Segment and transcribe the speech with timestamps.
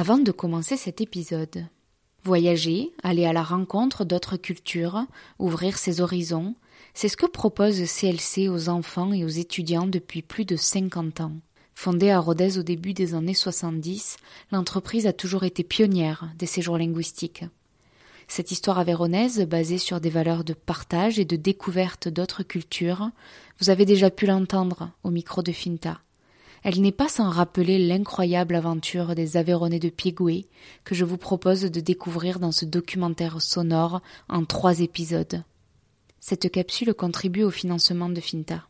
[0.00, 1.66] Avant de commencer cet épisode,
[2.24, 5.04] voyager, aller à la rencontre d'autres cultures,
[5.38, 6.54] ouvrir ses horizons,
[6.94, 11.32] c'est ce que propose CLC aux enfants et aux étudiants depuis plus de 50 ans.
[11.74, 14.16] Fondée à Rodez au début des années 70,
[14.52, 17.44] l'entreprise a toujours été pionnière des séjours linguistiques.
[18.26, 23.10] Cette histoire avéronaise, basée sur des valeurs de partage et de découverte d'autres cultures,
[23.60, 26.00] vous avez déjà pu l'entendre au micro de Finta.
[26.62, 30.46] Elle n'est pas sans rappeler l'incroyable aventure des Aveyronais de Piegoué
[30.84, 35.42] que je vous propose de découvrir dans ce documentaire sonore en trois épisodes.
[36.20, 38.66] Cette capsule contribue au financement de Finta.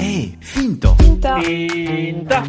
[0.00, 0.96] Hey, Finta.
[0.96, 2.42] Finta.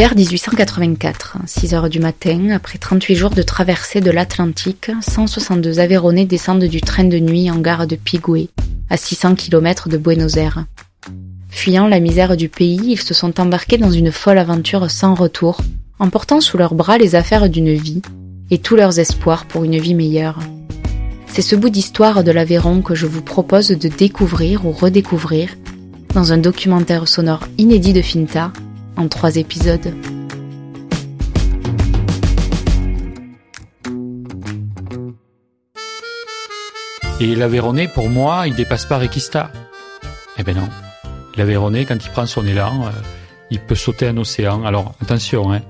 [0.00, 6.24] Hiver 1884, 6 heures du matin, après 38 jours de traversée de l'Atlantique, 162 Aveyronais
[6.24, 8.48] descendent du train de nuit en gare de Pigoué,
[8.88, 10.64] à 600 km de Buenos Aires.
[11.50, 15.60] Fuyant la misère du pays, ils se sont embarqués dans une folle aventure sans retour,
[15.98, 18.00] emportant sous leurs bras les affaires d'une vie
[18.50, 20.38] et tous leurs espoirs pour une vie meilleure.
[21.26, 25.50] C'est ce bout d'histoire de l'Aveyron que je vous propose de découvrir ou redécouvrir
[26.14, 28.50] dans un documentaire sonore inédit de Finta
[29.00, 29.94] en trois épisodes.
[37.18, 39.50] Et l'Aveyronais, pour moi, il dépasse pas Requista.
[40.38, 40.68] Eh ben non.
[41.36, 42.90] L'Aveyronais, quand il prend son élan, euh,
[43.50, 44.64] il peut sauter un océan.
[44.64, 45.60] Alors, attention, hein,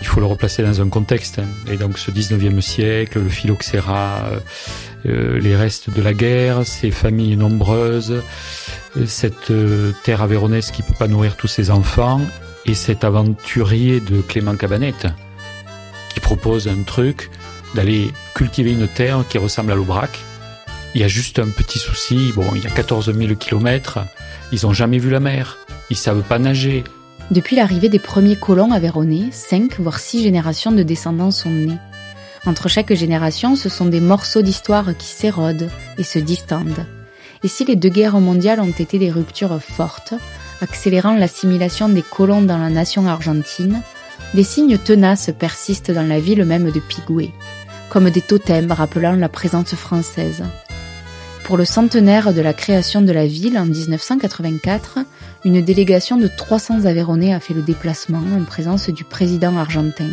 [0.00, 1.40] il faut le replacer dans un contexte.
[1.40, 1.48] Hein.
[1.70, 4.40] Et donc, ce 19e siècle, le phylloxéra, euh,
[5.06, 8.22] euh, les restes de la guerre, ces familles nombreuses,
[9.06, 9.52] cette
[10.02, 12.20] terre aveyronnaise qui peut pas nourrir tous ses enfants,
[12.66, 15.06] et cet aventurier de Clément Cabanette
[16.12, 17.30] qui propose un truc
[17.74, 20.18] d'aller cultiver une terre qui ressemble à l'Aubrac.
[20.94, 23.98] Il y a juste un petit souci, bon, il y a 14 000 kilomètres,
[24.52, 25.58] ils ont jamais vu la mer,
[25.90, 26.84] ils savent pas nager.
[27.30, 31.78] Depuis l'arrivée des premiers colons aveyronnais, cinq voire six générations de descendants sont nés.
[32.46, 36.86] Entre chaque génération, ce sont des morceaux d'histoire qui s'érodent et se distendent.
[37.42, 40.14] Et si les deux guerres mondiales ont été des ruptures fortes,
[40.60, 43.82] accélérant l'assimilation des colons dans la nation argentine,
[44.34, 47.32] des signes tenaces persistent dans la ville même de Pigoué,
[47.88, 50.42] comme des totems rappelant la présence française.
[51.44, 55.00] Pour le centenaire de la création de la ville en 1984,
[55.44, 60.08] une délégation de 300 Aveyronais a fait le déplacement en présence du président argentin.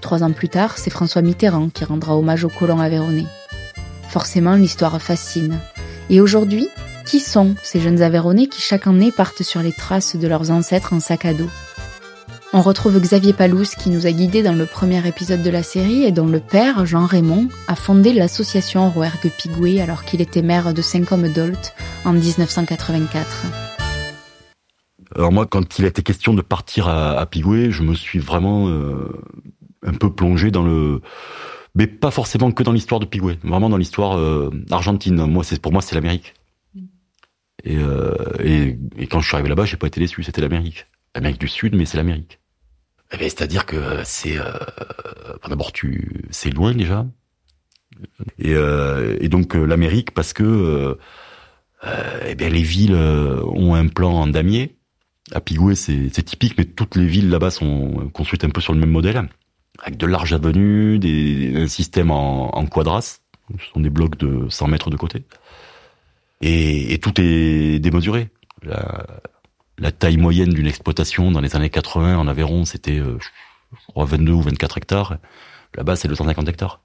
[0.00, 3.26] Trois ans plus tard, c'est François Mitterrand qui rendra hommage aux colons aveyronnais.
[4.08, 5.58] Forcément, l'histoire fascine.
[6.08, 6.68] Et aujourd'hui,
[7.10, 10.92] qui sont ces jeunes Aveyronais qui chaque année partent sur les traces de leurs ancêtres
[10.92, 11.50] en sac à dos
[12.52, 16.04] On retrouve Xavier Palouse qui nous a guidés dans le premier épisode de la série
[16.04, 20.72] et dont le père, Jean Raymond, a fondé l'association Rouergue Pigoué alors qu'il était maire
[20.72, 23.46] de Saint-Côme-d'Olt en 1984.
[25.16, 29.08] Alors moi, quand il été question de partir à, Pigoué, je me suis vraiment euh,
[29.84, 31.00] un peu plongé dans le
[31.74, 35.16] mais pas forcément que dans l'histoire de Pigoué, vraiment dans l'histoire euh, argentine.
[35.60, 36.34] Pour moi, c'est l'Amérique.
[37.64, 40.22] Et, euh, et, et, quand je suis arrivé là-bas, j'ai pas été déçu.
[40.22, 42.40] C'était l'Amérique, l'Amérique du Sud, mais c'est l'Amérique.
[43.12, 44.44] Eh ben, c'est-à-dire que c'est euh,
[45.48, 47.06] d'abord tu c'est loin déjà.
[48.38, 50.94] Et, euh, et donc euh, l'Amérique parce que euh,
[52.26, 54.76] eh bien les villes ont un plan en damier.
[55.32, 58.80] À Pigoué, c'est typique, mais toutes les villes là-bas sont construites un peu sur le
[58.80, 59.28] même modèle,
[59.78, 63.20] avec de larges avenues, des, un système en, en quadras.
[63.58, 65.24] Ce sont des blocs de 100 mètres de côté
[66.40, 68.30] et, tout est démesuré.
[68.62, 73.18] La, taille moyenne d'une exploitation dans les années 80 en Aveyron, c'était euh,
[73.72, 75.18] je crois 22 ou 24 hectares.
[75.76, 76.80] Là-bas, c'est 250 hectares.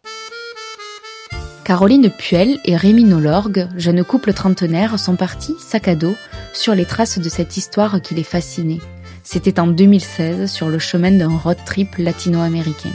[1.65, 6.15] Caroline Puel et Rémi Nolorgue, jeunes couple trentenaire, sont partis, sac à dos,
[6.53, 8.81] sur les traces de cette histoire qui les fascinait.
[9.23, 12.91] C'était en 2016 sur le chemin d'un road trip latino-américain.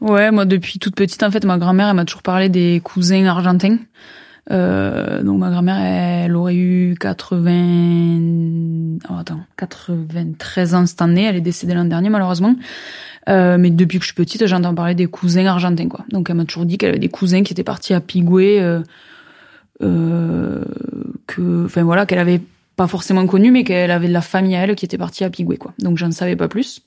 [0.00, 3.26] Ouais, moi depuis toute petite, en fait, ma grand-mère, elle m'a toujours parlé des cousins
[3.26, 3.78] argentins.
[4.50, 8.98] Euh, donc ma grand-mère, elle aurait eu 80...
[9.10, 11.24] Oh, attends, 93 ans cette année.
[11.24, 12.54] Elle est décédée l'an dernier, malheureusement.
[13.28, 16.04] Euh, mais depuis que je suis petite, j'entends parler des cousins argentins, quoi.
[16.10, 18.80] Donc elle m'a toujours dit qu'elle avait des cousins qui étaient partis à Pigoué, euh,
[19.82, 20.64] euh,
[21.26, 22.40] que, enfin voilà, qu'elle avait
[22.76, 25.30] pas forcément connu, mais qu'elle avait de la famille à elle qui était partie à
[25.30, 25.74] Pigoué, quoi.
[25.78, 26.80] Donc j'en savais pas plus.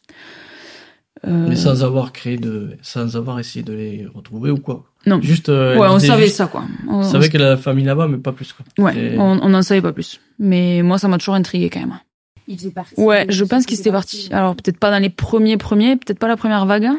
[1.28, 1.48] Euh...
[1.50, 4.86] Mais sans avoir créé de, sans avoir essayé de les retrouver ou quoi.
[5.06, 5.22] Non.
[5.22, 5.50] Juste.
[5.50, 6.64] Euh, ouais, on savait ça quoi.
[6.88, 8.66] On, savait qu'elle a la famille là-bas, mais pas plus quoi.
[8.84, 9.18] Ouais, Et...
[9.20, 10.20] on, on en savait pas plus.
[10.40, 12.00] Mais moi, ça m'a toujours intrigué quand même.
[12.48, 12.96] Il faisait partie.
[12.98, 14.30] Ouais, je pense qu'il s'était parti.
[14.32, 16.90] Alors peut-être pas dans les premiers premiers, peut-être pas la première vague,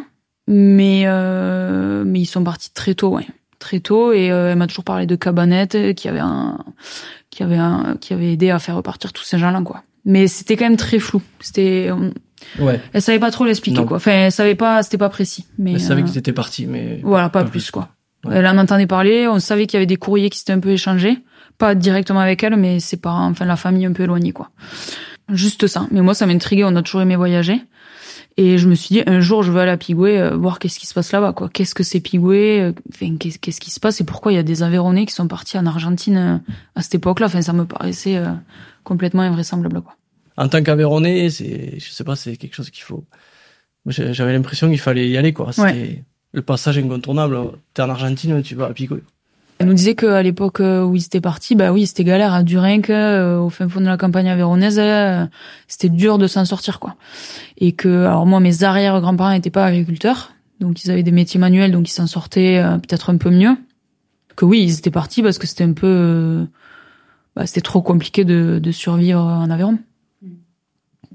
[0.47, 3.27] mais euh, mais ils sont partis très tôt, ouais,
[3.59, 6.59] très tôt et elle m'a toujours parlé de Cabanette qui avait un
[7.31, 9.83] qui avait un qui avait aidé à faire repartir tous ces gens-là quoi.
[10.05, 11.23] Mais c'était quand même très flou.
[11.41, 11.91] C'était
[12.59, 12.81] Ouais.
[12.93, 13.97] Elle savait pas trop l'expliquer quoi.
[13.97, 15.47] Enfin, elle savait pas, c'était pas précis.
[15.59, 17.89] Mais Elle savait euh, qu'ils étaient partis, mais voilà, pas, plus quoi.
[18.25, 18.37] Ouais.
[18.37, 19.27] Elle en entendait parler.
[19.29, 21.19] On savait qu'il y avait des courriers qui s'étaient un peu échangés,
[21.59, 24.51] pas directement avec elle, mais ses parents, enfin la famille un peu éloignée quoi.
[25.29, 25.87] Juste ça.
[25.91, 26.65] Mais moi, ça m'intriguait.
[26.65, 27.63] On a toujours aimé voyager.
[28.37, 30.79] Et je me suis dit, un jour, je veux aller à Pigoué, euh, voir qu'est-ce
[30.79, 31.51] qui se passe là-bas, quoi.
[31.51, 34.39] Qu'est-ce que c'est Pigoué euh, Enfin, qu'est-ce qu'est-ce qui se passe et pourquoi il y
[34.39, 37.27] a des Aveyronais qui sont partis en Argentine euh, à cette époque-là.
[37.27, 38.31] Enfin, ça me paraissait euh,
[38.85, 39.97] complètement invraisemblable, quoi.
[40.37, 43.05] En tant qu'Aveyronais, c'est, je sais pas, c'est quelque chose qu'il faut.
[43.87, 45.53] J'avais l'impression qu'il fallait y aller, quoi.
[45.53, 47.39] C'était le passage incontournable.
[47.75, 48.97] T'es en Argentine, tu vas à Pico.
[49.59, 52.43] Elle nous disait qu'à l'époque euh, où ils étaient partis, bah oui, c'était galère à
[52.43, 55.25] Durenque, euh, au fin fond de la campagne avéronaise, euh,
[55.69, 56.97] c'était dur de s'en sortir, quoi.
[57.59, 61.71] Et que, alors moi, mes arrière-grands-parents n'étaient pas agriculteurs, donc ils avaient des métiers manuels,
[61.71, 63.57] donc ils s'en sortaient peut-être un peu mieux.
[64.35, 66.45] Que oui, ils étaient partis parce que c'était un peu,
[67.37, 69.79] bah, c'était trop compliqué de, de survivre en Aveyron.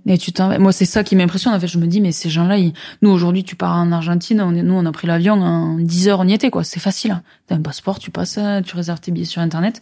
[0.10, 1.54] Et tu t'en- moi, c'est ça qui m'impressionne.
[1.54, 4.40] En fait, je me dis, mais ces gens-là, ils- nous aujourd'hui, tu pars en Argentine,
[4.42, 6.64] on est, nous, on a pris l'avion en 10 heures, on y était, quoi.
[6.64, 7.12] C'est facile.
[7.12, 7.24] hein.
[7.48, 9.82] T'as un passeport, tu passes, euh, tu réserves tes billets sur Internet.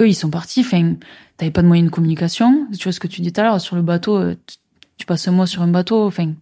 [0.00, 0.60] Eux, ils sont partis.
[0.60, 0.94] Enfin,
[1.36, 2.66] t'avais pas de moyen de communication.
[2.76, 4.16] Tu vois ce que tu dis tout à l'heure sur le bateau.
[4.16, 6.06] euh, tu- passes un mois sur un bateau.
[6.06, 6.32] Enfin,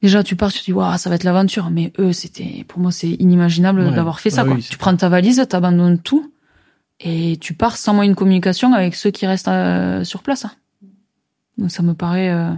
[0.00, 1.70] déjà, tu pars, tu te dis, waouh, ça va être l'aventure.
[1.70, 3.90] Mais eux, c'était, pour moi, c'est inimaginable Ouais.
[3.94, 4.54] d'avoir fait ça, Ah quoi.
[4.54, 6.30] oui, tu prends ta valise, t'abandonnes tout.
[7.00, 10.44] Et tu pars sans moyen de communication avec ceux qui restent euh, sur place.
[10.44, 10.52] hein.
[11.58, 12.30] Donc ça me paraît.
[12.30, 12.52] euh,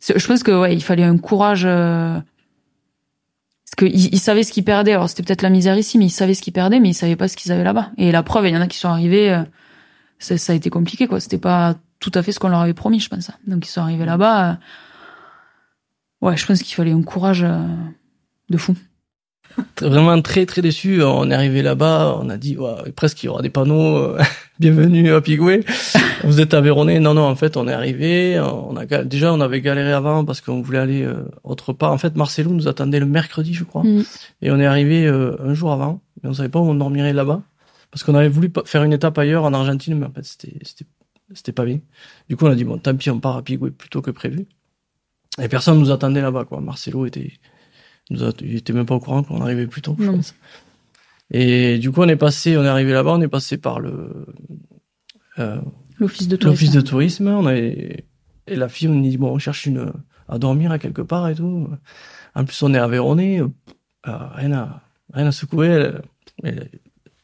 [0.00, 1.64] Je pense que ouais, il fallait un courage.
[1.66, 4.92] euh, Parce qu'ils ils savaient ce qu'ils perdaient.
[4.92, 7.16] Alors c'était peut-être la misère ici, mais ils savaient ce qu'ils perdaient, mais ils savaient
[7.16, 7.90] pas ce qu'ils avaient là-bas.
[7.98, 9.32] Et la preuve, il y en a qui sont arrivés.
[9.32, 9.42] euh,
[10.18, 11.20] Ça, ça a été compliqué, quoi.
[11.20, 13.30] C'était pas tout à fait ce qu'on leur avait promis, je pense.
[13.46, 14.50] Donc ils sont arrivés là-bas.
[14.52, 14.54] euh,
[16.22, 17.58] Ouais, je pense qu'il fallait un courage euh,
[18.50, 18.74] de fou.
[19.80, 21.02] Vraiment très très déçu.
[21.02, 24.20] On est arrivé là-bas, on a dit ouais, presque il y aura des panneaux euh,
[24.60, 25.64] bienvenue à Pigoué.
[26.22, 29.60] Vous êtes Aveyronais Non non, en fait, on est arrivé, on a déjà on avait
[29.60, 31.92] galéré avant parce qu'on voulait aller euh, autre part.
[31.92, 33.82] En fait, Marcelo nous attendait le mercredi, je crois.
[33.82, 34.04] Mm.
[34.42, 37.12] Et on est arrivé euh, un jour avant, mais on savait pas où on dormirait
[37.12, 37.42] là-bas
[37.90, 40.86] parce qu'on avait voulu faire une étape ailleurs en Argentine, mais en fait, c'était c'était
[41.32, 41.80] c'était pas bien.
[42.28, 44.46] Du coup, on a dit bon, tant pis, on part à Pigoué plutôt que prévu.
[45.42, 46.60] Et personne nous attendait là-bas quoi.
[46.60, 47.32] Marcelo était
[48.10, 50.16] nous a, il était même pas au courant qu'on arrivait plus tôt, je Non.
[50.16, 50.34] pense.
[51.30, 54.26] Et du coup, on est passé, on est arrivé là-bas, on est passé par le
[55.38, 55.60] euh,
[55.98, 56.50] L'office de tourisme.
[56.52, 57.28] l'office de tourisme.
[57.28, 58.04] On avait
[58.46, 59.90] et la fille, on dit bon, on cherche une
[60.28, 61.68] à dormir à quelque part et tout.
[62.34, 63.48] En plus, on est Aveyronais, euh,
[64.04, 65.68] rien à rien à secouer.
[65.68, 66.02] Elle,
[66.42, 66.70] elle,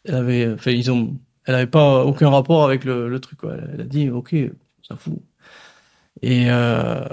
[0.05, 3.41] elle avait, fait, ils ont, elle avait pas aucun rapport avec le, le truc.
[3.41, 3.55] Quoi.
[3.75, 4.35] Elle a dit ok,
[4.89, 5.21] ça fout.
[6.23, 7.05] Et, euh,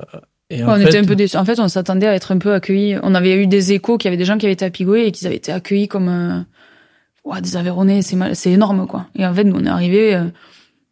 [0.50, 1.38] et en on fait, était un peu déçus.
[1.38, 2.98] En fait, on s'attendait à être un peu accueillis.
[3.04, 5.06] On avait eu des échos qu'il y avait des gens qui avaient été à Pigoué
[5.06, 6.40] et qu'ils avaient été accueillis comme euh,
[7.26, 9.08] ouais, des Aveyronais, c'est mal, c'est énorme quoi.
[9.16, 10.20] Et en fait, nous on est arrivé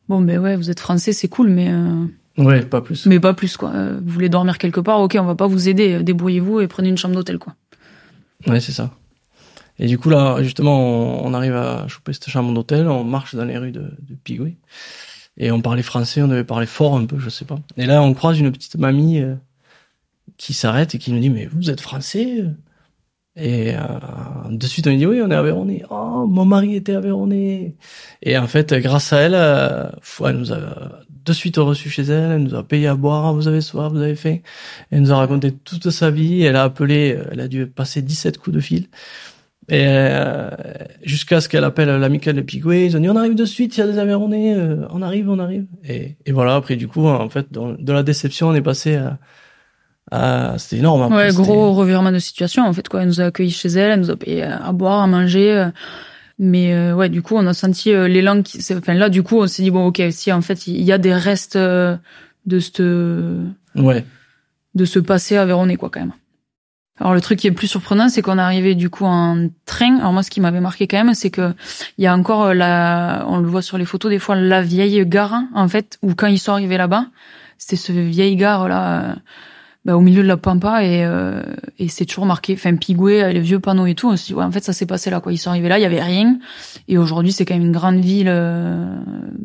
[0.07, 2.05] bon ben ouais, vous êtes français, c'est cool mais euh,
[2.37, 3.05] ouais, pas plus.
[3.05, 3.71] mais pas plus quoi.
[3.73, 6.67] Euh, vous voulez dormir quelque part, OK, on va pas vous aider, euh, débrouillez-vous et
[6.67, 7.55] prenez une chambre d'hôtel quoi.
[8.47, 8.91] Ouais, c'est ça.
[9.77, 13.35] Et du coup, là, justement, on, on arrive à choper cette chambre d'hôtel, on marche
[13.35, 14.55] dans les rues de, de Pigoué.
[15.37, 17.59] Et on parlait français, on devait parler fort un peu, je sais pas.
[17.77, 19.35] Et là, on croise une petite mamie euh,
[20.37, 22.45] qui s'arrête et qui nous dit, mais vous êtes français?
[23.37, 23.81] Et euh,
[24.49, 25.83] de suite, on lui dit, oui, on est Aveyronais.
[25.89, 27.75] Oh, mon mari était Aveyronais.
[28.21, 29.89] Et en fait, grâce à elle, euh,
[30.21, 33.47] elle nous a de suite reçu chez elle, elle nous a payé à boire, vous
[33.47, 34.37] avez soif, vous avez faim.
[34.91, 38.01] Elle nous a raconté toute sa vie, elle a appelé, euh, elle a dû passer
[38.01, 38.87] 17 coups de fil.
[39.67, 40.49] Et euh,
[41.03, 43.79] jusqu'à ce qu'elle appelle l'amicale de Pigoué, ils ont dit on arrive de suite, il
[43.79, 45.65] y a des Aveyronais, euh, on arrive, on arrive.
[45.87, 48.95] Et, et voilà, après du coup, en fait, dans, de la déception, on est passé
[48.95, 49.17] à...
[50.11, 51.01] à c'était énorme.
[51.03, 53.01] après, ouais, c'était- gros revirement de situation en fait quoi.
[53.01, 55.51] Elle nous a accueillis chez elle, elle nous a payé à boire, à manger.
[55.51, 55.69] euh,
[56.37, 59.39] mais euh, ouais, du coup, on a senti euh, l'élan qui enfin là du coup,
[59.39, 61.95] on s'est dit bon OK, si en fait, il y a des restes euh,
[62.45, 62.59] de
[63.75, 64.05] Ouais,
[64.75, 66.13] de passer à Véronée, quoi, quand même.
[66.97, 69.49] Alors, le truc qui est le plus surprenant, c'est qu'on est arrivé, du coup, en
[69.65, 69.97] train.
[69.97, 71.53] Alors, moi, ce qui m'avait marqué quand même, c'est que
[71.97, 74.61] il y a encore euh, la, on le voit sur les photos, des fois, la
[74.61, 77.07] vieille gare, en fait, où quand ils sont arrivés là-bas,
[77.57, 79.15] c'était ce vieille gare, là, euh,
[79.83, 81.43] bah, au milieu de la pampa, et, euh,
[81.79, 84.09] et c'est toujours marqué, enfin, Pigoué, les vieux panneaux et tout.
[84.09, 85.33] On s'est dit, ouais, en fait, ça s'est passé là, quoi.
[85.33, 86.39] Ils sont arrivés là, il y avait rien.
[86.87, 88.97] Et aujourd'hui, c'est quand même une grande ville, euh,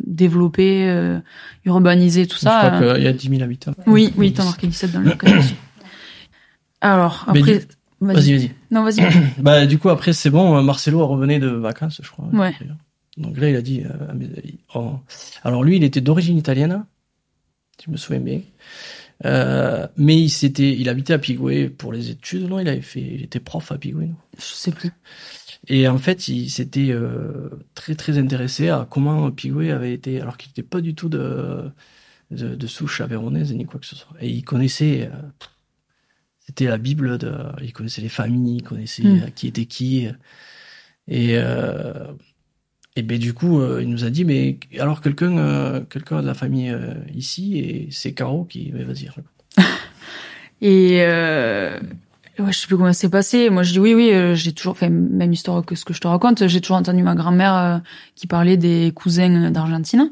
[0.06, 1.18] développée, euh,
[1.64, 2.60] urbanisée, tout ça.
[2.62, 3.72] je crois euh, qu'il y a 10 000 habitants.
[3.86, 5.54] oui, oui, t'as marqué 17 dans le cas aussi.
[6.80, 7.66] Alors, après...
[8.00, 8.50] Vas-y, vas-y.
[8.70, 9.02] Non, vas-y.
[9.38, 12.24] Bah, du coup, après, c'est bon, Marcelo revenait de vacances, je crois.
[12.26, 12.54] Ouais.
[12.58, 12.76] d'ailleurs.
[13.18, 14.30] Donc là, il a dit, euh, à mes-
[14.74, 14.94] oh.
[15.44, 16.86] alors lui, il était d'origine italienne,
[17.78, 18.40] si je me souviens bien.
[19.26, 22.58] Euh, mais il s'était, il habitait à Pigoué pour les études, non?
[22.58, 24.14] Il avait fait, il était prof à Pigoué, non?
[24.38, 24.92] Je sais plus.
[25.68, 26.94] Et en fait, il s'était
[27.74, 31.70] très très intéressé à comment Pigoué avait été, alors qu'il n'était pas du tout de,
[32.30, 34.16] de, de souche avéronaise ni quoi que ce soit.
[34.22, 35.10] Et il connaissait,
[36.50, 39.30] c'était la Bible, de, il connaissait les familles, il connaissait Mm.
[39.36, 40.08] qui était qui.
[41.06, 42.08] Et, euh,
[42.96, 46.26] et ben du coup, euh, il nous a dit, mais alors quelqu'un euh, quelqu'un de
[46.26, 49.06] la famille euh, ici, et c'est Caro qui, mais vas-y.
[49.06, 49.26] raconte.
[50.60, 51.78] Et euh,
[52.40, 53.50] ouais, je sais plus comment ça s'est passé.
[53.50, 56.00] Moi, je dis oui, oui, euh, j'ai toujours, enfin, même histoire que ce que je
[56.00, 57.78] te raconte, j'ai toujours entendu ma grand-mère euh,
[58.14, 60.10] qui parlait des cousins d'Argentine.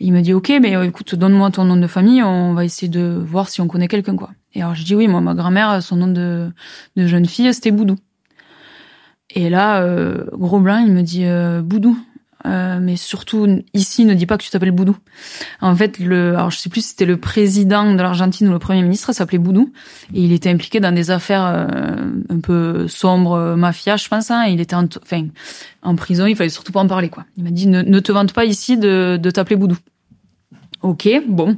[0.00, 2.88] Il me dit, ok, mais euh, écoute, donne-moi ton nom de famille, on va essayer
[2.88, 4.30] de voir si on connaît quelqu'un, quoi.
[4.54, 6.50] Et alors, je dis oui, moi, ma grand-mère, son nom de,
[6.96, 7.96] de jeune fille, c'était Boudou.
[9.34, 9.82] Et là,
[10.32, 11.24] gros blanc, il me dit
[11.62, 11.96] Boudou.
[12.44, 14.96] Euh, mais surtout ici, ne dis pas que tu t'appelles Boudou.
[15.60, 18.58] En fait, le, alors je sais plus si c'était le président de l'Argentine ou le
[18.58, 19.72] premier ministre, s'appelait Boudou,
[20.14, 21.96] et il était impliqué dans des affaires euh,
[22.28, 24.30] un peu sombres, euh, mafia, je pense.
[24.30, 25.26] Hein, il était en, enfin,
[25.82, 27.24] en prison, il fallait surtout pas en parler, quoi.
[27.36, 29.78] Il m'a dit ne, ne te vante pas ici de, de t'appeler Boudou.
[30.82, 31.56] Ok, bon.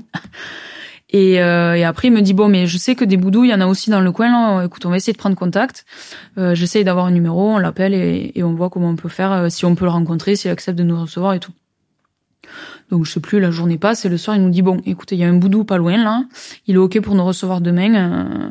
[1.16, 3.50] Et, euh, et après, il me dit bon, mais je sais que des boudous, il
[3.50, 4.30] y en a aussi dans le coin.
[4.32, 4.64] Là.
[4.64, 5.84] Écoute, on va essayer de prendre contact.
[6.38, 9.30] Euh, J'essaye d'avoir un numéro, on l'appelle et, et on voit comment on peut faire,
[9.30, 11.52] euh, si on peut le rencontrer, s'il accepte de nous recevoir et tout.
[12.90, 15.14] Donc je sais plus, la journée passe et le soir il nous dit bon, écoutez,
[15.14, 16.24] il y a un boudou pas loin là,
[16.66, 17.94] il est ok pour nous recevoir demain.
[17.94, 18.48] Euh,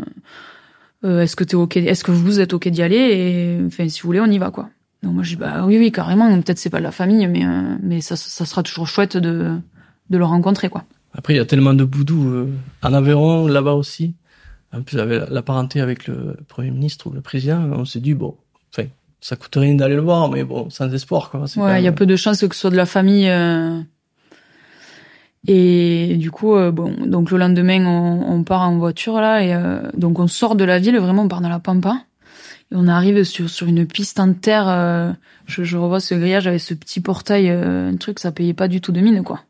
[1.04, 2.96] euh, est-ce que t'es ok, est-ce que vous êtes ok d'y aller?
[2.96, 4.70] Et enfin si vous voulez on y va quoi.
[5.04, 7.44] Donc moi je dis bah oui oui carrément, peut-être c'est pas de la famille mais
[7.82, 9.60] mais ça ça sera toujours chouette de
[10.10, 10.86] de le rencontrer quoi.
[11.16, 12.48] Après, il y a tellement de boudou euh,
[12.82, 14.16] en Aveyron, là-bas aussi.
[14.74, 18.16] En plus, avec la, parenté avec le premier ministre ou le président, on s'est dit
[18.16, 18.36] bon,
[18.76, 18.88] enfin,
[19.22, 21.46] ça coûte rien d'aller le voir, mais bon, sans espoir quoi.
[21.58, 23.30] Ouais, il y a peu de chances que ce soit de la famille.
[23.30, 23.80] euh.
[25.48, 29.54] Et du coup, euh, bon, donc le lendemain, on, on part en voiture là, et
[29.54, 31.98] euh, donc on sort de la ville, vraiment, on part dans la pampa,
[32.72, 34.66] et on arrive sur sur une piste en terre.
[34.68, 35.12] euh,
[35.46, 38.70] je, je revois ce grillage avec ce petit portail, euh, un truc, ça payait pas
[38.70, 39.42] du tout de mine, quoi.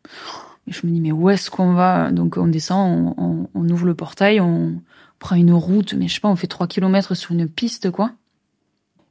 [0.67, 2.11] Et je me dis mais où est-ce qu'on va?
[2.11, 4.75] Donc on descend, on, on, on ouvre le portail, on
[5.19, 8.11] prend une route, mais je sais pas, on fait trois kilomètres sur une piste, quoi.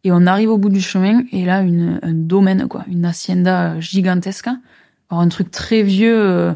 [0.05, 3.79] Et on arrive au bout du chemin, et là, une, un domaine, quoi, une hacienda
[3.81, 4.49] gigantesque.
[5.11, 6.19] Alors, un truc très vieux.
[6.21, 6.53] euh,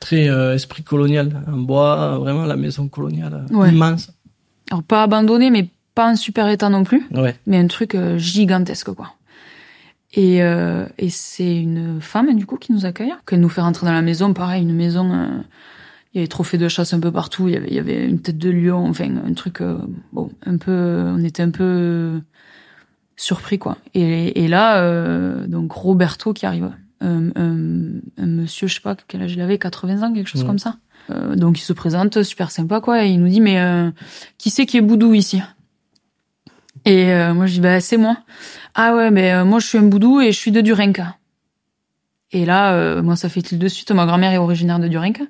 [0.00, 3.70] Très euh, esprit colonial, en bois, vraiment la maison coloniale, euh, Ouais.
[3.72, 4.10] immense.
[4.70, 7.06] alors, pas abandonné, mais pas en super état non plus.
[7.14, 7.36] Ouais.
[7.46, 9.12] Mais un truc euh, gigantesque, quoi.
[10.12, 13.86] Et, euh, et c'est une femme, du coup, qui nous accueille, qu'elle nous fait rentrer
[13.86, 14.32] dans la maison.
[14.34, 15.12] Pareil, une maison...
[15.12, 15.26] euh,
[16.12, 17.46] il y avait trophées de chasse un peu partout.
[17.46, 19.60] Il y avait, il y avait une tête de lion, enfin, un truc...
[19.60, 19.78] euh,
[20.12, 21.04] bon, un peu...
[21.14, 22.20] On était un peu
[23.16, 23.76] surpris, quoi.
[23.94, 26.70] Et, et là, euh, donc, Roberto qui arrive.
[27.02, 30.42] Un, un, un monsieur, je sais pas quel âge il avait, 80 ans, quelque chose
[30.42, 30.46] Ouais.
[30.46, 30.76] comme ça.
[31.34, 33.90] Donc il se présente, super sympa quoi, et il nous dit mais euh,
[34.38, 35.42] qui c'est qui est boudou ici?
[36.84, 38.16] Et euh, moi je dis bah c'est moi.
[38.74, 41.16] Ah ouais mais euh, moi je suis un boudou et je suis de Durenka.
[42.32, 45.24] Et là euh, moi ça fait il de suite, ma grand-mère est originaire de Durenka.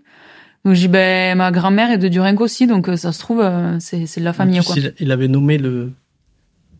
[0.65, 3.41] Donc je dis ben ma grand-mère est de Durenka aussi, donc euh, ça se trouve
[3.41, 4.77] euh, c'est c'est de la famille En plus, quoi.
[4.77, 5.93] il, il avait nommé le,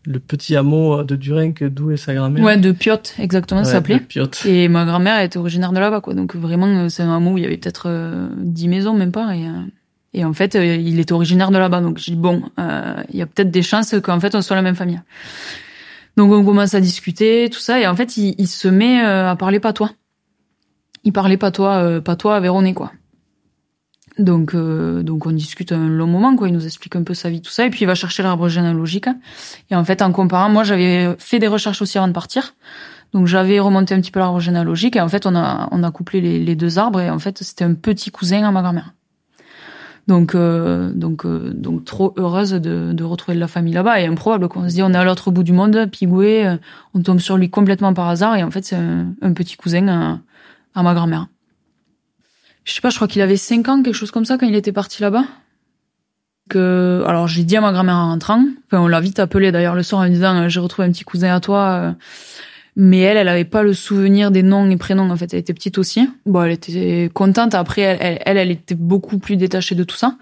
[0.05, 2.43] le petit hameau de Durenc d'où est sa grand-mère.
[2.43, 4.01] Ouais de Piotte exactement ça s'appelait.
[4.45, 6.13] Et ma grand-mère était originaire de là-bas, quoi.
[6.13, 9.11] Donc vraiment, euh, c'est un hameau où il y avait peut-être euh, 10 maisons, même
[9.11, 9.35] pas.
[9.35, 9.51] Et, euh,
[10.13, 11.81] et en fait, euh, il était originaire de là-bas.
[11.81, 14.55] Donc je dis, bon, euh, il y a peut-être des chances qu'en fait, on soit
[14.55, 15.01] la même famille.
[16.17, 17.79] Donc on commence à discuter, tout ça.
[17.79, 19.91] Et en fait, il, se met euh, à parler patois.
[21.03, 22.91] Il parlait patois, patois avéronais, quoi.
[24.19, 26.49] Donc, euh, donc on discute un long moment, quoi.
[26.49, 28.49] Il nous explique un peu sa vie, tout ça, et puis il va chercher l'arbre
[28.49, 29.07] généalogique.
[29.71, 32.53] Et en fait, en comparant, moi, j'avais fait des recherches aussi avant de partir.
[33.13, 35.91] Donc j'avais remonté un petit peu l'arbre généalogique et en fait on a on a
[35.91, 38.93] couplé les deux arbres et en fait c'était un petit cousin à ma grand-mère.
[40.07, 44.47] Donc euh, donc euh, donc trop heureuse de, retrouver de la famille là-bas et improbable
[44.47, 46.57] qu'on se dit on est à l'autre bout du monde, Pigoué, euh,
[46.93, 50.19] on tombe sur lui complètement par hasard et en fait c'est un, petit cousin à,
[50.73, 51.27] à ma grand-mère.
[52.63, 54.55] Je sais pas, je crois qu'il avait 5 ans, quelque chose comme ça quand il
[54.55, 55.23] était parti là-bas.
[56.49, 59.75] Que alors j'ai dit à ma grand-mère en rentrant, enfin on l'a vite appelé d'ailleurs
[59.75, 61.93] le soir en disant j'ai retrouvé un petit cousin à toi.
[62.75, 65.09] Mais elle, elle avait pas le souvenir des noms et prénoms.
[65.09, 66.07] En fait, elle était petite aussi.
[66.25, 67.53] Bon, elle était contente.
[67.53, 70.15] Après, elle, elle, elle, était beaucoup plus détachée de tout ça.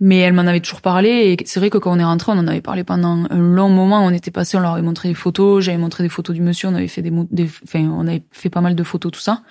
[0.00, 1.08] Mais elle m'en avait toujours parlé.
[1.08, 3.68] Et c'est vrai que quand on est rentré, on en avait parlé pendant un long
[3.68, 4.04] moment.
[4.04, 5.62] On était passé, on leur avait montré des photos.
[5.62, 6.68] J'avais montré des photos du monsieur.
[6.68, 9.42] On avait fait des, des, enfin, on avait fait pas mal de photos, tout ça.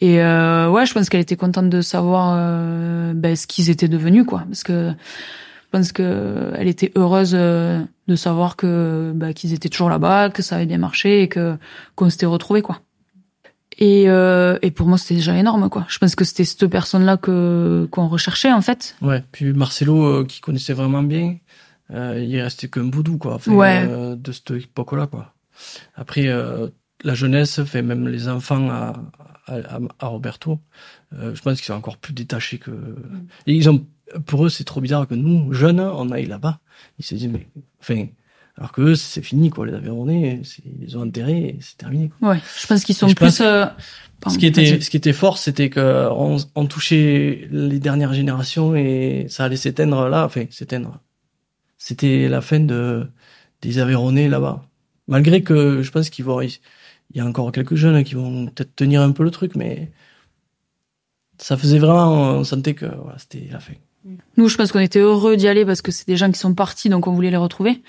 [0.00, 3.88] Et euh, ouais, je pense qu'elle était contente de savoir euh, ben, ce qu'ils étaient
[3.88, 4.44] devenus, quoi.
[4.46, 4.92] Parce que
[5.76, 10.42] pense que elle était heureuse euh, de savoir que bah, qu'ils étaient toujours là-bas, que
[10.42, 11.56] ça avait bien marché et que
[11.94, 12.80] qu'on s'était retrouvés quoi.
[13.78, 15.84] Et euh, et pour moi c'était déjà énorme quoi.
[15.88, 18.96] Je pense que c'était cette personne là que qu'on recherchait en fait.
[19.02, 19.22] Ouais.
[19.32, 21.36] Puis Marcelo, euh, qui connaissait vraiment bien,
[21.92, 23.34] euh, il est resté qu'un boudou, quoi.
[23.34, 23.84] Enfin, Ouais.
[23.88, 25.34] euh, de cette époque-là, quoi.
[25.94, 26.68] Après, euh,
[27.04, 28.94] la jeunesse, fait même les enfants à,
[29.46, 30.58] à, à Roberto,
[31.14, 32.70] euh, je pense qu'ils sont encore plus détachés que.
[33.46, 33.84] Et ils ont,
[34.26, 36.60] pour eux, c'est trop bizarre que nous, jeunes, on aille là-bas.
[36.98, 37.46] Ils se disent, mais,
[37.80, 38.06] enfin,
[38.56, 39.66] alors que eux, c'est fini, quoi.
[39.66, 42.10] Les Aveyronais, ils les ont enterrés, et c'est terminé.
[42.22, 43.40] Ouais, je pense qu'ils sont plus.
[43.40, 43.72] euh, Ce
[44.20, 48.74] pardon, qui était, ce qui était fort, c'était que on, on touchait les dernières générations
[48.74, 51.00] et ça allait s'éteindre là, enfin s'éteindre.
[51.76, 53.06] C'était la fin de
[53.60, 54.64] des Aveyronais là-bas.
[55.06, 56.50] Malgré que je pense qu'ils vont, il
[57.14, 59.90] y a encore quelques jeunes qui vont peut-être tenir un peu le truc, mais
[61.38, 63.74] ça faisait vraiment, on sentait que voilà, c'était la fin.
[64.36, 66.54] Nous, je pense qu'on était heureux d'y aller parce que c'est des gens qui sont
[66.54, 67.82] partis, donc on voulait les retrouver.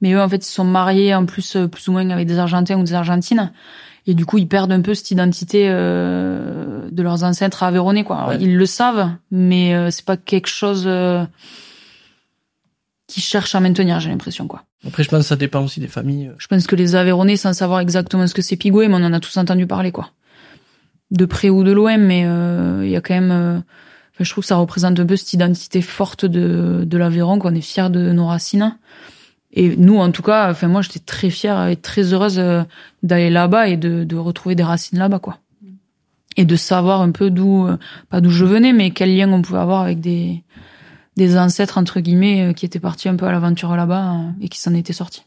[0.00, 2.38] Mais eux, en fait, ils sont mariés en plus, euh, plus ou moins avec des
[2.38, 3.50] Argentins ou des Argentines.
[4.06, 8.16] Et du coup, ils perdent un peu cette identité euh, de leurs ancêtres aveyronnais, quoi.
[8.16, 8.38] Alors, Ouais.
[8.40, 11.24] Ils le savent, mais euh, c'est pas quelque chose euh,
[13.08, 14.62] qu'ils cherchent à maintenir, j'ai l'impression, quoi.
[14.86, 16.30] Après, je pense que ça dépend aussi des familles.
[16.38, 19.12] Je pense que les Aveyronnais, sans savoir exactement ce que c'est Pigoué, mais on en
[19.12, 20.10] a tous entendu parler, quoi.
[21.10, 23.64] De près ou de loin, mais euh, il y a quand même...
[24.24, 27.60] je trouve que ça représente un peu cette identité forte de, de l'Aveyron, qu'on est
[27.60, 28.76] fier de nos racines.
[29.52, 32.62] Et nous, en tout cas, enfin moi, j'étais très fière et très heureuse euh,
[33.02, 35.38] d'aller là-bas et de, de retrouver des racines là-bas, quoi.
[36.36, 37.78] Et de savoir un peu d'où, euh,
[38.10, 40.42] pas d'où je venais, mais quel lien on pouvait avoir avec des,
[41.16, 44.60] des ancêtres, entre guillemets, euh, qui étaient partis un peu à l'aventure là-bas et qui
[44.60, 45.24] s'en étaient sortis.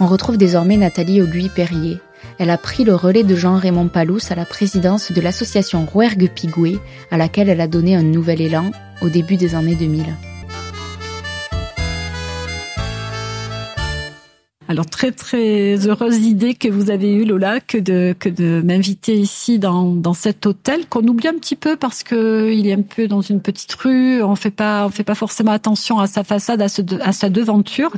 [0.00, 1.98] On retrouve désormais Nathalie Auguy-Perrier.
[2.38, 6.78] Elle a pris le relais de Jean-Raymond Palous à la présidence de l'association Rouergue Pigoué,
[7.10, 10.04] à laquelle elle a donné un nouvel élan au début des années 2000.
[14.68, 19.14] Alors très très heureuse idée que vous avez eue Lola que de que de m'inviter
[19.14, 22.82] ici dans dans cet hôtel qu'on oublie un petit peu parce que il est un
[22.82, 26.24] peu dans une petite rue, on fait pas on fait pas forcément attention à sa
[26.24, 27.92] façade à, sa devanture,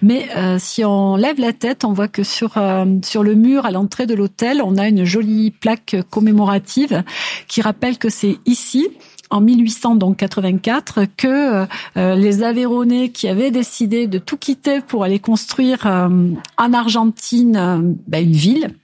[0.00, 3.66] mais euh, si on lève la tête, on voit que sur euh, sur le mur
[3.66, 7.02] à l'entrée de l'hôtel, on a une jolie plaque commémorative
[7.48, 8.88] qui rappelle que c'est ici
[9.30, 15.86] en 1884 que euh, les Aveyronnais qui avaient décidé de tout quitter pour aller construire
[15.86, 18.74] euh, en Argentine euh, ben, une ville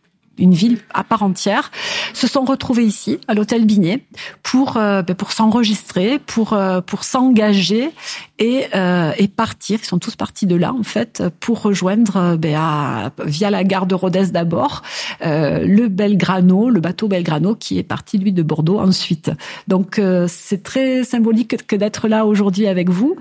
[0.41, 1.71] une ville à part entière,
[2.15, 4.05] se sont retrouvés ici, à l'hôtel Binet,
[4.43, 7.91] pour euh, ben, pour s'enregistrer, pour euh, pour s'engager
[8.39, 9.79] et euh, et partir.
[9.83, 13.63] Ils sont tous partis de là en fait pour rejoindre euh, ben, à- via la
[13.65, 14.83] gare de Rodez d'abord
[15.25, 19.31] euh, le Belgrano, le bateau Belgrano qui est parti lui de Bordeaux ensuite.
[19.69, 23.17] Donc c'est très symbolique que, d'être là aujourd'hui avec vous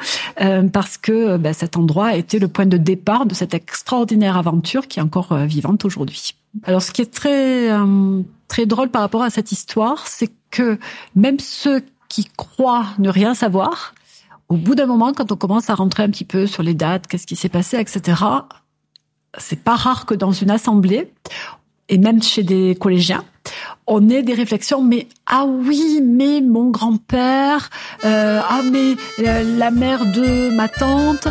[0.73, 4.87] parce que ben, cet endroit a été le point de départ de cette extraordinaire aventure
[4.87, 6.35] qui est encore vivante aujourd'hui.
[6.63, 10.79] Alors ce qui est très euh, très drôle par rapport à cette histoire, c'est que
[11.15, 13.93] même ceux qui croient ne rien savoir,
[14.49, 17.07] au bout d'un moment, quand on commence à rentrer un petit peu sur les dates,
[17.07, 18.23] qu'est-ce qui s'est passé, etc.,
[19.37, 21.13] c'est pas rare que dans une assemblée,
[21.87, 23.23] et même chez des collégiens,
[23.85, 27.69] on ait des réflexions, mais ah oui, mais mon grand-père,
[28.05, 31.27] euh, ah mais la, la mère de ma tante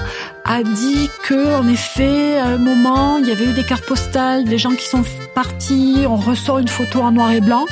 [0.48, 4.44] a dit que en effet, à un moment, il y avait eu des cartes postales,
[4.44, 7.66] des gens qui sont partis, on ressort une photo en noir et blanc,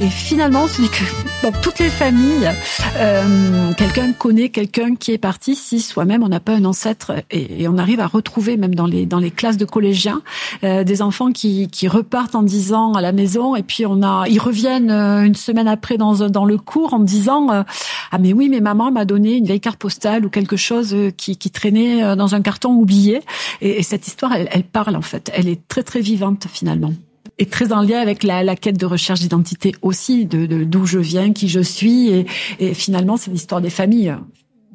[0.00, 1.04] et finalement, se dit que
[1.42, 2.50] dans toutes les familles,
[2.98, 7.66] euh, quelqu'un connaît quelqu'un qui est parti, si soi-même on n'a pas un ancêtre, et,
[7.66, 10.22] on arrive à retrouver même dans les dans les classes de collégiens
[10.64, 14.26] euh, des enfants qui qui repartent en disant à la maison, et puis on a
[14.28, 17.62] ils reviennent euh, une semaine après dans dans le cours en disant euh,
[18.10, 21.10] ah mais oui mais maman m'a donné une vieille carte postale ou quelque chose euh,
[21.10, 23.22] qui qui traînait dans un carton oublié,
[23.60, 26.92] et, et cette histoire elle, parle en fait, elle est très très vivante finalement.
[27.38, 31.32] Et très en lien avec la, quête de recherche d'identité aussi, de d'où je viens,
[31.32, 32.10] qui je suis,
[32.58, 34.14] et, finalement c'est l'histoire des familles.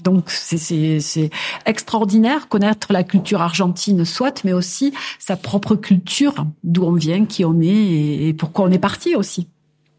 [0.03, 1.29] Donc c'est
[1.65, 7.45] extraordinaire connaître la culture argentine soit, mais aussi sa propre culture, d'où on vient, qui
[7.45, 9.47] on est et, et pourquoi on est parti aussi.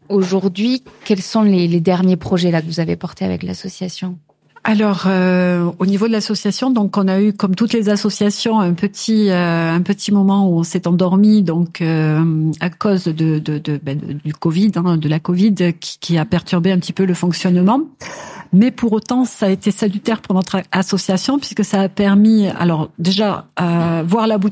[0.09, 4.19] Aujourd'hui, quels sont les, les derniers projets là que vous avez portés avec l'association?
[4.67, 8.73] Alors, euh, au niveau de l'association, donc on a eu, comme toutes les associations, un
[8.73, 13.39] petit euh, un petit moment où on s'est endormi, donc euh, à cause de,
[13.83, 17.81] ben, du Covid, hein, de la Covid, qui a perturbé un petit peu le fonctionnement.
[18.53, 22.89] Mais pour autant, ça a été salutaire pour notre association puisque ça a permis, alors
[22.99, 24.03] déjà, euh,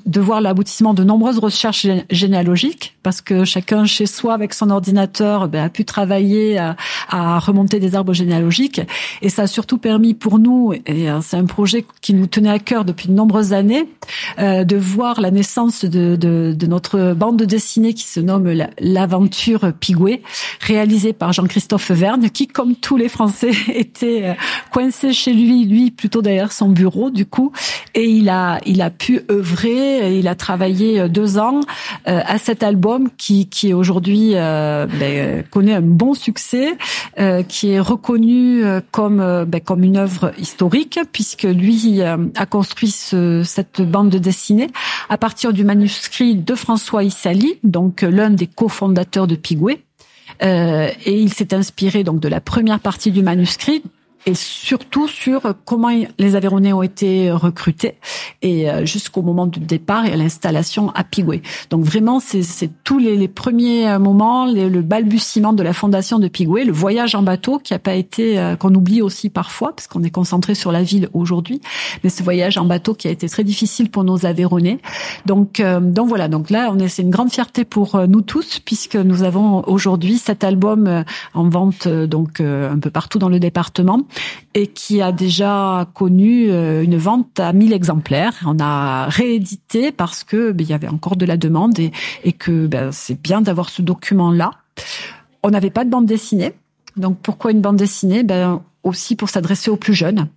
[0.06, 4.69] de voir l'aboutissement de nombreuses recherches gé- généalogiques, parce que chacun chez soi avec son
[4.69, 6.75] ordinateur ben, a pu travailler à,
[7.10, 8.82] à remonter des arbres généalogiques,
[9.21, 12.49] et ça a surtout permis pour nous, et euh, c'est un projet qui nous tenait
[12.49, 13.88] à cœur depuis de nombreuses années,
[14.39, 18.69] euh, de voir la naissance de, de, de notre bande dessinée qui se nomme La-
[18.79, 20.21] l'aventure Pigoué,
[20.62, 23.51] réalisée par Jean-Christophe Verne, qui, comme tous les Français,
[23.84, 24.34] était euh,
[24.72, 27.52] coincé chez lui, lui plutôt derrière son bureau du coup,
[27.93, 31.60] et il a il a pu œuvrer, il a travaillé euh, deux ans
[32.08, 36.78] euh, à cet album qui qui aujourd'hui ben, connaît un bon succès,
[37.48, 43.82] qui est reconnu comme ben, comme une œuvre historique puisque lui a construit ce, cette
[43.82, 44.67] bande dessinée
[45.10, 49.84] à partir du manuscrit de François Issali, donc l'un des cofondateurs de Pigoué.
[50.43, 53.82] Euh, et il s'est inspiré donc de la première partie du manuscrit
[54.25, 57.95] et surtout sur comment les Aveyronnais ont été recrutés
[58.41, 61.41] et euh, jusqu'au moment du départ et à l'installation à Pigoué.
[61.69, 62.43] Donc vraiment, c'est
[62.83, 67.15] tous les, les, premiers euh, moments, le balbutiement de la fondation de Pigoué, le voyage
[67.15, 70.55] en bateau qui a pas été euh, qu'on oublie aussi parfois parce qu'on est concentré
[70.55, 71.62] sur la ville aujourd'hui,
[72.03, 74.79] mais ce voyage en bateau qui a été très difficile pour nos Aveyronnais.
[75.25, 78.95] Donc donc voilà, donc là on est c'est une grande fierté pour nous tous puisque
[78.95, 83.99] nous avons aujourd'hui cet album en vente donc un peu partout dans le département
[84.54, 88.34] et qui a déjà connu euh, une vente à 1000 exemplaires.
[88.45, 91.91] On a réédité parce que ben, il y avait encore de la demande et,
[92.23, 94.52] et que ben, c'est bien d'avoir ce document-là.
[95.43, 96.54] On n'avait pas de bande dessinée.
[96.97, 98.23] Donc pourquoi une bande dessinée?
[98.23, 100.28] Ben aussi pour s'adresser aux plus jeunes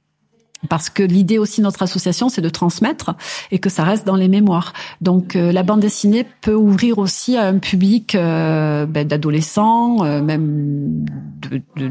[0.71, 3.15] parce que l'idée aussi de notre association, c'est de transmettre
[3.51, 4.73] et que ça reste dans les mémoires.
[5.01, 11.05] Donc euh, la bande dessinée peut ouvrir aussi à un public euh, ben, d'adolescents, même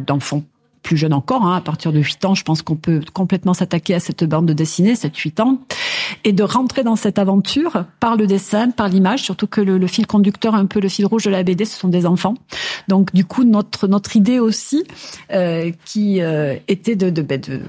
[0.06, 0.44] d'enfants
[0.86, 3.96] plus jeune encore, hein, à partir de 8 ans, je pense qu'on peut complètement s'attaquer
[3.96, 5.60] à cette bande de dessinée, 7-8 ans,
[6.24, 10.06] et de rentrer dans cette aventure par le dessin, par l'image, surtout que le, fil
[10.06, 12.36] conducteur, un peu le fil rouge de la BD, ce sont des enfants.
[12.88, 14.84] Donc du coup, notre notre idée aussi,
[15.34, 17.62] euh, qui euh, était de, de, ben, de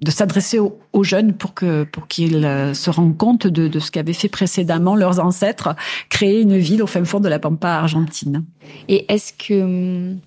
[0.00, 3.92] de s'adresser aux, jeunes pour que pour qu'ils euh, se rendent compte de, de ce
[3.92, 5.76] qu'avaient fait précédemment leurs ancêtres,
[6.08, 8.44] créer une ville au fin fond de la pampa argentine.
[8.88, 10.18] Et est-ce que hum,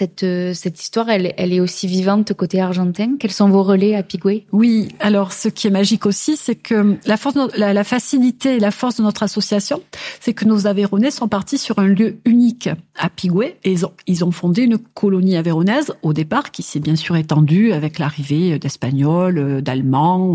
[0.00, 3.16] cette, euh, cette histoire, elle, est aussi vivante côté argentin.
[3.18, 6.96] Quels sont vos relais à Pigoué Oui, alors ce qui est magique aussi, c'est que
[7.04, 9.82] la facilité et la force de notre association,
[10.18, 13.74] c'est que nos Aveyronnais sont partis sur un lieu unique à Pigoué et
[14.06, 18.58] ils ont, fondé une colonie avéronaise au départ qui s'est bien sûr étendue avec l'arrivée
[18.58, 20.32] d'Espagnols, d'Allemands,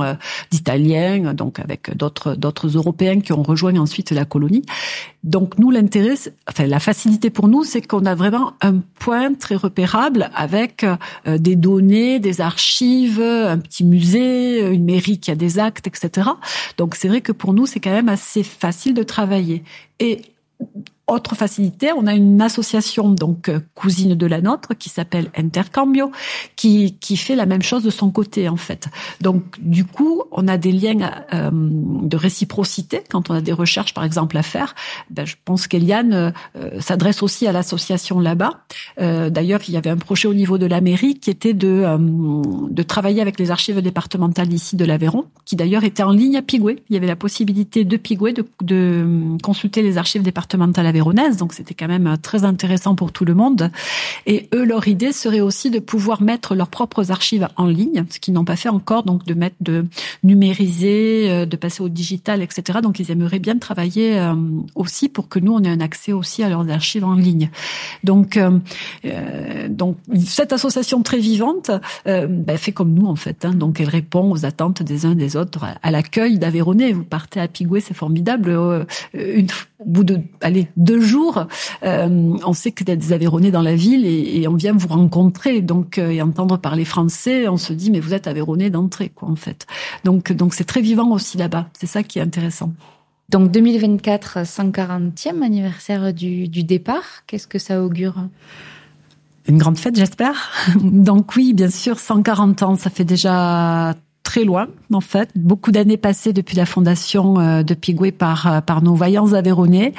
[0.52, 4.64] d'Italiens, donc avec d'autres d'autres Européens qui ont rejoint ensuite la colonie.
[5.24, 6.16] Donc nous l'intérêt,
[6.48, 11.38] enfin la facilité pour nous, c'est qu'on a vraiment un point très repérable avec euh,
[11.38, 16.30] des données, des archives, un petit musée, une mairie qui a des actes, etc.
[16.78, 19.64] Donc c'est vrai que pour nous c'est quand même assez facile de travailler.
[20.00, 20.22] Et
[21.08, 26.12] autre facilité, on a une association donc euh, cousine de la nôtre qui s'appelle Intercambio,
[26.56, 28.88] qui qui fait la même chose de son côté en fait.
[29.22, 33.94] Donc du coup, on a des liens euh, de réciprocité quand on a des recherches
[33.94, 34.74] par exemple à faire.
[35.12, 38.62] Ben, je pense qu'Eliane euh, s'adresse aussi à l'association là-bas.
[38.98, 41.86] D'ailleurs, il y avait un projet au niveau de la mairie qui était de
[42.70, 46.42] de travailler avec les archives départementales ici de l'Aveyron, qui d'ailleurs était en ligne à
[46.42, 46.84] Pigoué.
[46.90, 50.88] Il y avait la possibilité de Pigoué de, de consulter les archives départementales
[51.38, 53.70] donc c'était quand même euh, très intéressant pour tout le monde.
[54.26, 58.20] Et eux, leur idée serait aussi de pouvoir mettre leurs propres archives en ligne, ce
[58.20, 59.86] qu'ils n'ont pas fait encore, donc de mettre, de
[60.24, 62.80] numériser, euh, de passer au digital, etc.
[62.82, 64.34] Donc ils aimeraient bien travailler euh,
[64.76, 67.50] aussi pour que nous on ait un accès aussi à leurs archives en ligne.
[68.04, 68.40] Donc,
[69.70, 71.72] donc cette association très vivante
[72.06, 73.46] ben, fait comme nous en fait.
[73.46, 73.54] Hein.
[73.54, 76.92] donc elle répond aux attentes des uns des autres, à l'accueil d'Aveyronais.
[76.92, 78.86] Vous partez à Pigoué, c'est formidable.
[79.14, 79.48] Une,
[79.86, 81.46] au bout de allez deux jours,
[81.84, 85.62] euh, on sait a des Aveyronnais dans la ville et, on vient vous rencontrer.
[85.62, 89.30] Donc euh, et entendre parler français, on se dit mais vous êtes Aveyronnais d'entrée quoi
[89.30, 89.66] en fait.
[90.04, 91.68] Donc donc c'est très vivant aussi là-bas.
[91.74, 92.74] C'est ça qui est intéressant.
[93.30, 97.24] Donc 2024, 140e anniversaire du, du départ.
[97.26, 98.28] Qu'est-ce que ça augure?
[99.48, 100.52] Une grande fête, j'espère?
[100.82, 103.94] Donc oui, bien sûr, 140 ans, ça fait déjà
[104.36, 105.30] très loin, en fait.
[105.36, 109.94] Beaucoup d'années passées depuis la fondation euh, de Pigoué par euh, par nos vaillants Aveyronnais.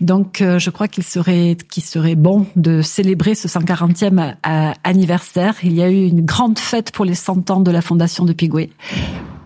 [0.00, 4.36] Donc, euh, je crois qu'il serait qu'il serait bon de célébrer ce 140e
[4.84, 5.56] anniversaire.
[5.64, 8.32] Il y a eu une grande fête pour les 100 ans de la fondation de
[8.32, 8.70] Pigoué.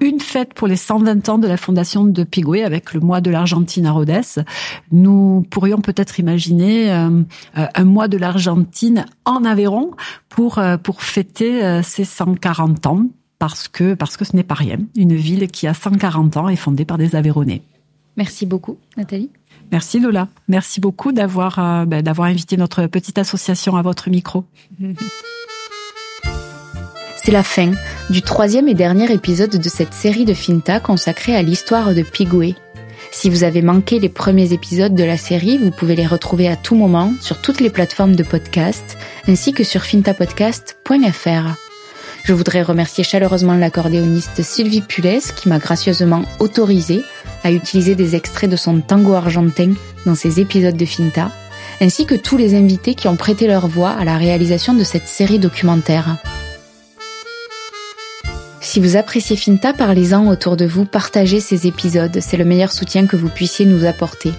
[0.01, 3.31] Une fête pour les 120 ans de la fondation de Pigoué avec le mois de
[3.31, 4.45] l'Argentine à Rhodes.
[4.93, 9.93] Nous pourrions peut-être imaginer un mois de l'Argentine en Aveyron
[10.29, 13.07] pour pour fêter ces 140 ans
[13.45, 14.79] parce que, parce que ce n'est pas rien.
[14.97, 17.61] Une ville qui a 140 ans est fondée par des Aveyronnais.
[18.17, 19.29] Merci beaucoup, Nathalie.
[19.71, 20.29] Merci Lola.
[20.49, 24.47] Merci beaucoup d'avoir euh, ben, d'avoir invité notre petite association à votre micro.
[27.23, 27.73] C'est la fin
[28.09, 32.55] du troisième et dernier épisode de cette série de Finta consacrée à l'histoire de Pigoué.
[33.11, 36.57] Si vous avez manqué les premiers épisodes de la série, vous pouvez les retrouver à
[36.57, 38.97] tout moment sur toutes les plateformes de podcast
[39.29, 41.64] ainsi que sur fintapodcast.fr.
[42.25, 47.03] Je voudrais remercier chaleureusement l'accordéoniste Sylvie Pulès qui m'a gracieusement autorisé
[47.45, 49.75] à utiliser des extraits de son tango argentin
[50.07, 51.31] dans ses épisodes de Finta,
[51.83, 55.07] ainsi que tous les invités qui ont prêté leur voix à la réalisation de cette
[55.07, 56.17] série documentaire.
[58.63, 63.07] Si vous appréciez Finta, parlez-en autour de vous, partagez ces épisodes, c'est le meilleur soutien
[63.07, 64.33] que vous puissiez nous apporter.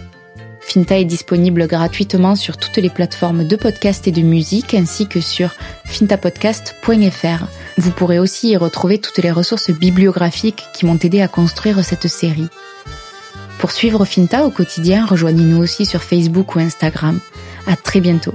[0.67, 5.21] Finta est disponible gratuitement sur toutes les plateformes de podcast et de musique ainsi que
[5.21, 5.53] sur
[5.85, 7.45] fintapodcast.fr.
[7.77, 12.07] Vous pourrez aussi y retrouver toutes les ressources bibliographiques qui m'ont aidé à construire cette
[12.07, 12.49] série.
[13.59, 17.19] Pour suivre Finta au quotidien, rejoignez-nous aussi sur Facebook ou Instagram.
[17.67, 18.33] À très bientôt.